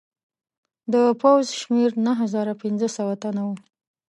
د 0.93 0.95
پوځ 1.21 1.45
شمېر 1.59 1.89
نهه 2.05 2.25
زره 2.33 2.53
پنځه 2.61 2.87
سوه 2.97 3.13
تنه 3.21 3.41
وو. 3.47 3.55